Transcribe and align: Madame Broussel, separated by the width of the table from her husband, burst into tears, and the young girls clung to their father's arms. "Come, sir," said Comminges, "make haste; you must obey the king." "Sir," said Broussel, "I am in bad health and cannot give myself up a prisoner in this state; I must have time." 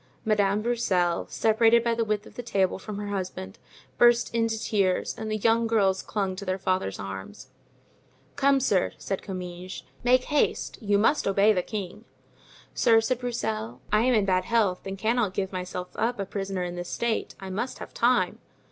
Madame 0.25 0.63
Broussel, 0.63 1.27
separated 1.29 1.83
by 1.83 1.93
the 1.93 2.03
width 2.03 2.25
of 2.25 2.33
the 2.33 2.41
table 2.41 2.79
from 2.79 2.97
her 2.97 3.09
husband, 3.09 3.59
burst 3.99 4.33
into 4.33 4.59
tears, 4.59 5.13
and 5.15 5.29
the 5.29 5.37
young 5.37 5.67
girls 5.67 6.01
clung 6.01 6.35
to 6.35 6.43
their 6.43 6.57
father's 6.57 6.97
arms. 6.97 7.49
"Come, 8.35 8.59
sir," 8.59 8.93
said 8.97 9.21
Comminges, 9.21 9.83
"make 10.03 10.23
haste; 10.23 10.79
you 10.81 10.97
must 10.97 11.27
obey 11.27 11.53
the 11.53 11.61
king." 11.61 12.05
"Sir," 12.73 12.99
said 12.99 13.19
Broussel, 13.19 13.79
"I 13.91 14.01
am 14.01 14.15
in 14.15 14.25
bad 14.25 14.45
health 14.45 14.87
and 14.87 14.97
cannot 14.97 15.35
give 15.35 15.51
myself 15.53 15.89
up 15.95 16.19
a 16.19 16.25
prisoner 16.25 16.63
in 16.63 16.75
this 16.75 16.89
state; 16.89 17.35
I 17.39 17.51
must 17.51 17.77
have 17.77 17.93
time." 17.93 18.39